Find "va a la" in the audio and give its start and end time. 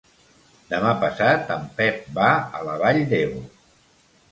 2.17-2.81